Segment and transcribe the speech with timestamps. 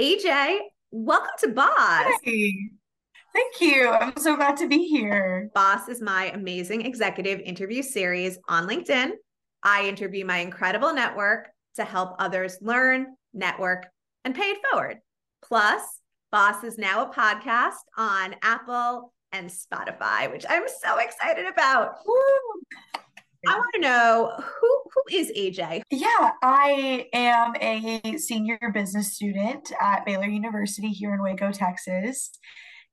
[0.00, 0.60] AJ,
[0.92, 2.06] welcome to Boss.
[2.22, 2.54] Hey,
[3.34, 3.90] thank you.
[3.90, 5.50] I'm so glad to be here.
[5.54, 9.10] Boss is my amazing executive interview series on LinkedIn.
[9.62, 13.88] I interview my incredible network to help others learn, network,
[14.24, 15.00] and pay it forward.
[15.42, 15.82] Plus,
[16.32, 21.96] Boss is now a podcast on Apple and Spotify, which I'm so excited about.
[22.06, 22.94] Woo!
[23.46, 25.82] I want to know who who is AJ?
[25.90, 32.30] Yeah, I am a senior business student at Baylor University here in Waco, Texas,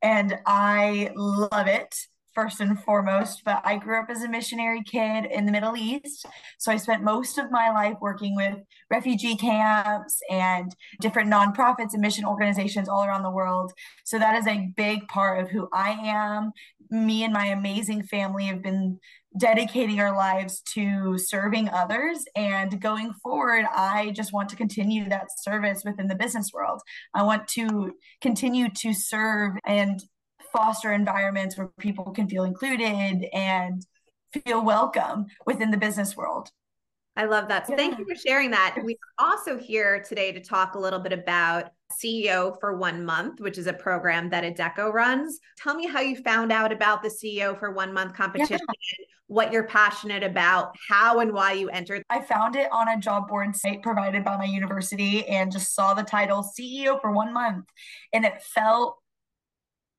[0.00, 1.94] and I love it
[2.34, 6.26] first and foremost, but I grew up as a missionary kid in the Middle East.
[6.58, 8.56] So I spent most of my life working with
[8.90, 13.72] refugee camps and different nonprofits and mission organizations all around the world.
[14.04, 16.52] So that is a big part of who I am.
[16.90, 18.98] Me and my amazing family have been
[19.38, 25.26] dedicating our lives to serving others and going forward i just want to continue that
[25.40, 26.80] service within the business world
[27.14, 30.02] i want to continue to serve and
[30.52, 33.84] foster environments where people can feel included and
[34.44, 36.50] feel welcome within the business world.
[37.14, 37.66] I love that.
[37.66, 38.76] So thank you for sharing that.
[38.82, 43.58] We're also here today to talk a little bit about CEO for one month, which
[43.58, 45.38] is a program that Adecco runs.
[45.58, 49.04] Tell me how you found out about the CEO for one month competition, yeah.
[49.26, 52.02] what you're passionate about, how and why you entered.
[52.08, 55.92] I found it on a job board site provided by my university and just saw
[55.92, 57.66] the title CEO for one month.
[58.14, 59.01] And it felt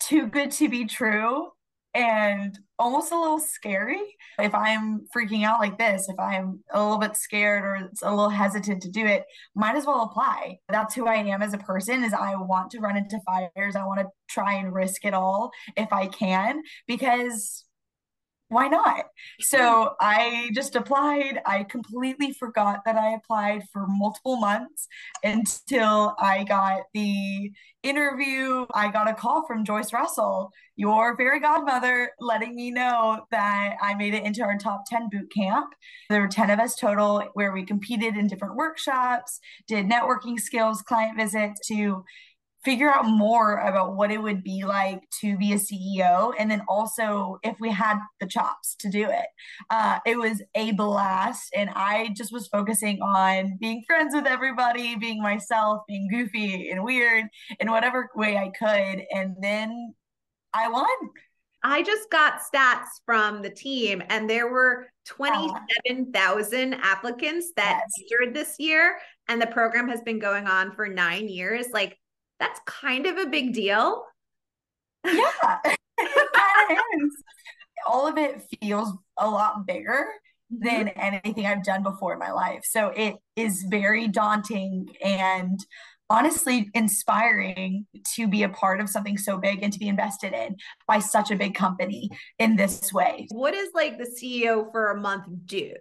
[0.00, 1.48] too good to be true
[1.94, 4.02] and almost a little scary.
[4.38, 8.28] If I'm freaking out like this, if I'm a little bit scared or a little
[8.28, 9.24] hesitant to do it,
[9.54, 10.58] might as well apply.
[10.68, 13.76] That's who I am as a person is I want to run into fires.
[13.76, 17.64] I want to try and risk it all if I can because
[18.48, 19.06] why not?
[19.40, 21.40] So I just applied.
[21.44, 24.86] I completely forgot that I applied for multiple months
[25.24, 27.50] until I got the
[27.82, 28.66] interview.
[28.72, 33.94] I got a call from Joyce Russell, your fairy godmother, letting me know that I
[33.94, 35.74] made it into our top 10 boot camp.
[36.08, 40.82] There were 10 of us total where we competed in different workshops, did networking skills,
[40.82, 42.04] client visits to
[42.66, 46.32] figure out more about what it would be like to be a CEO.
[46.36, 49.26] And then also if we had the chops to do it.
[49.70, 51.52] Uh, it was a blast.
[51.56, 56.82] And I just was focusing on being friends with everybody, being myself, being goofy and
[56.82, 57.26] weird
[57.60, 59.04] in whatever way I could.
[59.14, 59.94] And then
[60.52, 60.86] I won.
[61.62, 68.06] I just got stats from the team, and there were 27,000 applicants that yes.
[68.12, 71.66] entered this year, and the program has been going on for nine years.
[71.72, 71.98] Like,
[72.38, 74.04] that's kind of a big deal.
[75.04, 75.58] Yeah,
[75.98, 77.22] it is.
[77.86, 80.06] All of it feels a lot bigger
[80.52, 80.64] mm-hmm.
[80.64, 82.62] than anything I've done before in my life.
[82.64, 85.58] So it is very daunting and
[86.08, 90.56] honestly inspiring to be a part of something so big and to be invested in
[90.86, 92.08] by such a big company
[92.38, 93.26] in this way.
[93.30, 95.72] What does like the CEO for a month do?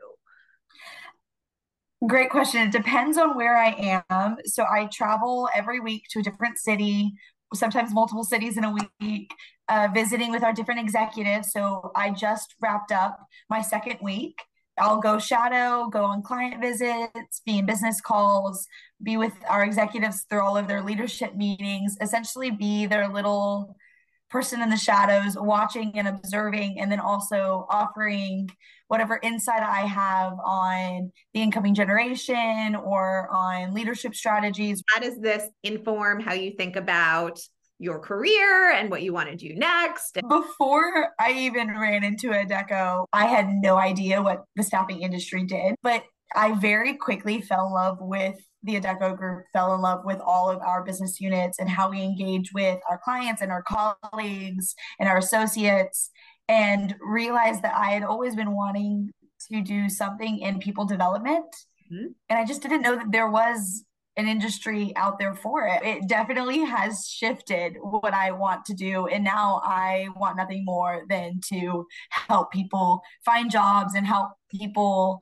[2.03, 2.67] Great question.
[2.67, 4.37] It depends on where I am.
[4.45, 7.13] So I travel every week to a different city,
[7.53, 9.31] sometimes multiple cities in a week,
[9.69, 11.51] uh, visiting with our different executives.
[11.51, 13.17] So I just wrapped up
[13.49, 14.37] my second week.
[14.77, 18.67] I'll go shadow, go on client visits, be in business calls,
[19.01, 23.77] be with our executives through all of their leadership meetings, essentially be their little
[24.29, 28.49] person in the shadows, watching and observing, and then also offering
[28.87, 34.83] whatever insight I have on the incoming generation or on leadership strategies.
[34.87, 37.39] How does this inform how you think about
[37.77, 40.17] your career and what you want to do next?
[40.27, 45.75] Before I even ran into Adecco, I had no idea what the staffing industry did,
[45.81, 46.03] but
[46.35, 50.49] I very quickly fell in love with the Adecco group, fell in love with all
[50.49, 55.07] of our business units and how we engage with our clients and our colleagues and
[55.07, 56.09] our associates
[56.47, 59.11] and realized that I had always been wanting
[59.51, 61.45] to do something in people development.
[61.91, 62.07] Mm-hmm.
[62.29, 63.83] And I just didn't know that there was
[64.17, 65.83] an industry out there for it.
[65.83, 69.07] It definitely has shifted what I want to do.
[69.07, 75.19] And now I want nothing more than to help people find jobs and help people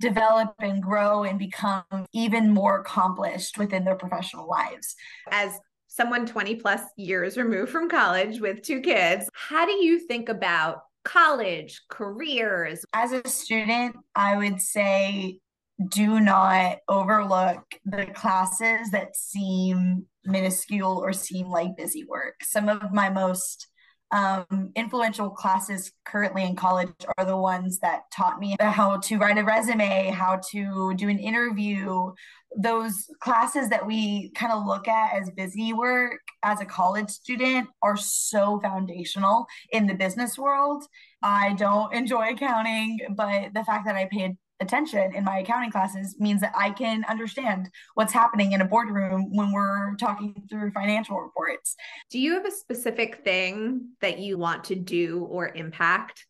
[0.00, 4.94] develop and grow and become even more accomplished within their professional lives.
[5.30, 5.58] As
[5.88, 10.80] someone 20 plus years removed from college with two kids, how do you think about
[11.04, 12.84] college, careers?
[12.92, 15.40] As a student, I would say
[15.88, 22.36] do not overlook the classes that seem minuscule or seem like busy work.
[22.42, 23.68] Some of my most
[24.12, 29.38] um, influential classes currently in college are the ones that taught me how to write
[29.38, 32.12] a resume, how to do an interview.
[32.56, 37.68] Those classes that we kind of look at as busy work as a college student
[37.82, 40.84] are so foundational in the business world.
[41.22, 46.16] I don't enjoy accounting, but the fact that I paid attention in my accounting classes
[46.18, 51.20] means that I can understand what's happening in a boardroom when we're talking through financial
[51.20, 51.76] reports.
[52.10, 56.26] Do you have a specific thing that you want to do or impact?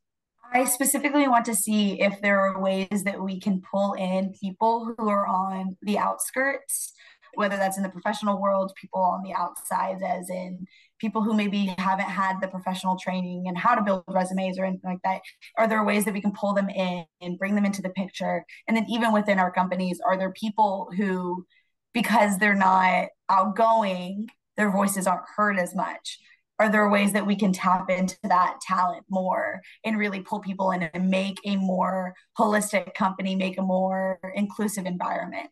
[0.53, 4.95] I specifically want to see if there are ways that we can pull in people
[4.97, 6.93] who are on the outskirts,
[7.35, 10.67] whether that's in the professional world, people on the outside, as in
[10.99, 14.91] people who maybe haven't had the professional training and how to build resumes or anything
[14.91, 15.21] like that
[15.59, 18.45] are there ways that we can pull them in and bring them into the picture?
[18.69, 21.45] And then even within our companies are there people who
[21.93, 26.19] because they're not outgoing their voices aren't heard as much?
[26.59, 30.71] Are there ways that we can tap into that talent more and really pull people
[30.71, 35.51] in and make a more holistic company make a more inclusive environment?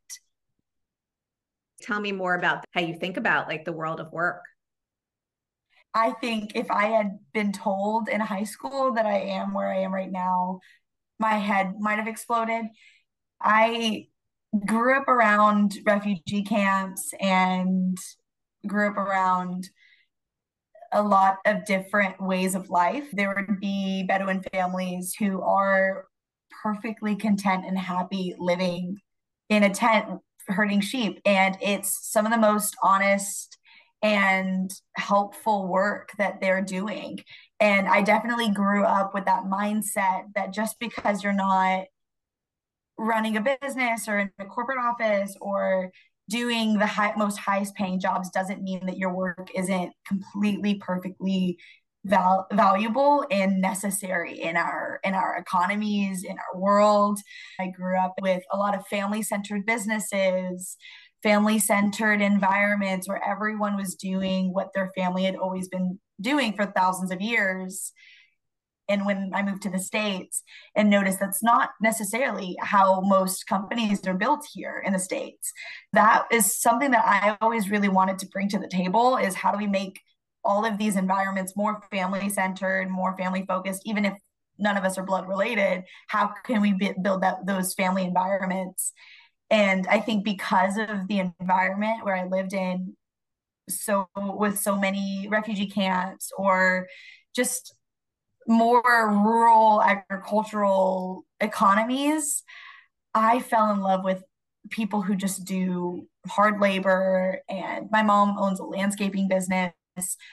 [1.83, 4.43] Tell me more about how you think about like the world of work
[5.95, 9.81] I think if I had been told in high school that I am where I
[9.81, 10.61] am right now,
[11.19, 12.67] my head might have exploded.
[13.41, 14.09] I
[14.67, 17.97] grew up around refugee camps and
[18.67, 19.69] grew up around
[20.93, 23.09] a lot of different ways of life.
[23.13, 26.07] There would be Bedouin families who are
[26.63, 28.99] perfectly content and happy living
[29.49, 30.07] in a tent
[30.49, 31.21] herding sheep.
[31.25, 33.59] And it's some of the most honest
[34.05, 37.19] and helpful work that they're doing.
[37.59, 41.87] And I definitely grew up with that mindset that just because you're not
[42.99, 45.91] running a business or in a corporate office or
[46.29, 51.57] doing the high, most highest paying jobs doesn't mean that your work isn't completely perfectly
[52.05, 57.19] val- valuable and necessary in our in our economies in our world
[57.59, 60.77] i grew up with a lot of family centered businesses
[61.25, 66.67] family centered environments where everyone was doing what their family had always been doing for
[66.67, 67.93] thousands of years
[68.89, 70.43] and when I moved to the States
[70.77, 75.53] and noticed that's not necessarily how most companies are built here in the States.
[75.95, 79.53] That is something that I always really wanted to bring to the table is how
[79.53, 80.01] do we make
[80.45, 84.15] all of these environments more family centered, more family focused, even if
[84.59, 88.93] none of us are blood related, how can we build that those family environments
[89.55, 92.95] and i think because of the environment where i lived in
[93.69, 96.87] so with so many refugee camps or
[97.35, 97.75] just
[98.47, 102.43] more rural agricultural economies
[103.15, 104.23] i fell in love with
[104.71, 107.41] people who just do hard labor.
[107.49, 109.73] And my mom owns a landscaping business.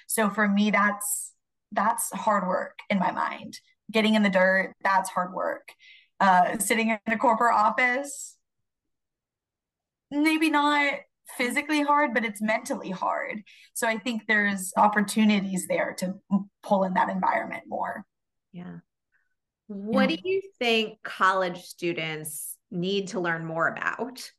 [0.08, 1.34] So for me that's
[1.72, 3.60] that's hard work in my mind.
[3.92, 5.70] Getting in the dirt that's hard work.
[6.20, 8.38] Uh, sitting in a corporate office
[10.12, 10.94] maybe not
[11.38, 13.42] physically hard, but it's mentally hard.
[13.74, 16.16] So I think there's opportunities there to
[16.62, 18.06] pull in that environment more.
[18.52, 18.80] Yeah.
[19.68, 20.18] What yeah.
[20.18, 24.30] do you think college students need to learn more about?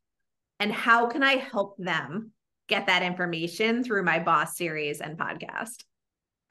[0.61, 2.33] And how can I help them
[2.69, 5.85] get that information through my boss series and podcast?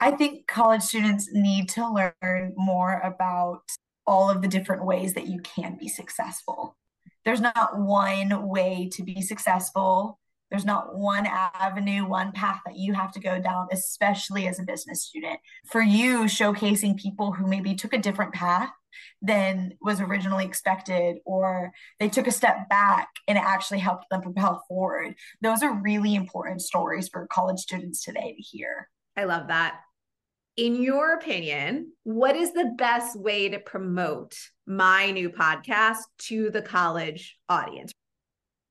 [0.00, 3.62] I think college students need to learn more about
[4.04, 6.76] all of the different ways that you can be successful
[7.24, 10.18] there's not one way to be successful.
[10.50, 14.64] There's not one avenue, one path that you have to go down, especially as a
[14.64, 15.40] business student.
[15.64, 18.68] For you, showcasing people who maybe took a different path
[19.22, 24.20] than was originally expected, or they took a step back and it actually helped them
[24.20, 25.14] propel forward.
[25.40, 28.90] Those are really important stories for college students today to hear.
[29.16, 29.80] I love that
[30.56, 36.62] in your opinion, what is the best way to promote my new podcast to the
[36.62, 37.92] college audience?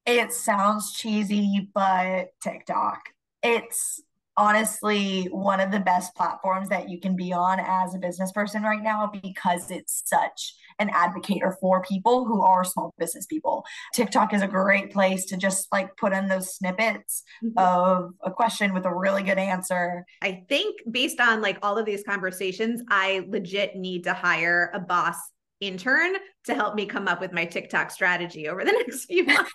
[0.05, 3.01] It sounds cheesy, but TikTok.
[3.43, 4.01] It's
[4.37, 8.63] honestly one of the best platforms that you can be on as a business person
[8.63, 13.63] right now because it's such an advocator for people who are small business people.
[13.93, 17.57] TikTok is a great place to just like put in those snippets mm-hmm.
[17.57, 20.05] of a question with a really good answer.
[20.21, 24.79] I think based on like all of these conversations, I legit need to hire a
[24.79, 25.15] boss
[25.61, 29.51] intern to help me come up with my TikTok strategy over the next few months.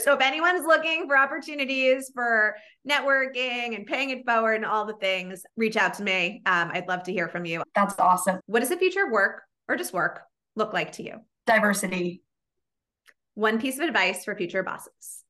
[0.00, 2.54] so if anyone's looking for opportunities for
[2.88, 6.42] networking and paying it forward and all the things, reach out to me.
[6.46, 7.62] Um, I'd love to hear from you.
[7.74, 8.40] That's awesome.
[8.46, 10.22] What does the future of work or just work
[10.54, 11.20] look like to you?
[11.46, 12.22] Diversity.
[13.34, 15.22] One piece of advice for future bosses.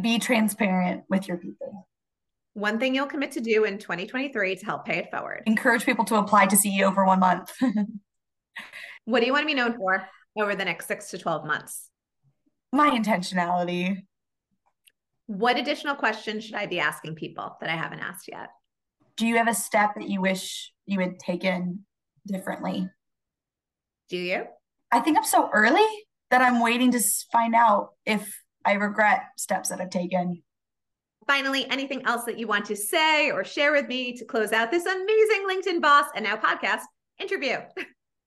[0.00, 1.86] Be transparent with your people.
[2.54, 5.42] One thing you'll commit to do in 2023 to help pay it forward.
[5.46, 7.52] Encourage people to apply to CEO for one month.
[9.04, 10.06] what do you want to be known for
[10.38, 11.88] over the next six to 12 months?
[12.72, 14.02] My intentionality.
[15.26, 18.48] What additional questions should I be asking people that I haven't asked yet?
[19.16, 21.84] Do you have a step that you wish you had taken
[22.26, 22.88] differently?
[24.12, 24.44] Do you?
[24.92, 25.86] I think I'm so early
[26.30, 27.00] that I'm waiting to
[27.32, 30.42] find out if I regret steps that I've taken.
[31.26, 34.70] Finally, anything else that you want to say or share with me to close out
[34.70, 36.82] this amazing LinkedIn boss and now podcast
[37.18, 37.56] interview?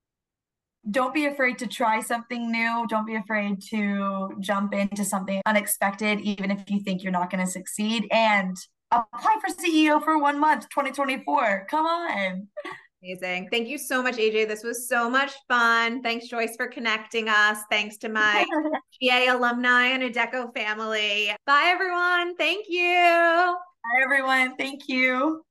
[0.90, 2.88] Don't be afraid to try something new.
[2.90, 7.46] Don't be afraid to jump into something unexpected, even if you think you're not going
[7.46, 8.08] to succeed.
[8.10, 8.58] And
[8.90, 11.68] apply for CEO for one month, 2024.
[11.70, 12.48] Come on.
[13.06, 13.50] Amazing.
[13.52, 14.48] Thank you so much, AJ.
[14.48, 16.02] This was so much fun.
[16.02, 17.60] Thanks, Joyce, for connecting us.
[17.70, 18.46] Thanks to my
[19.02, 21.32] GA alumni and Adecco family.
[21.46, 22.36] Bye, everyone.
[22.36, 22.82] Thank you.
[22.84, 24.56] Bye, everyone.
[24.58, 25.45] Thank you.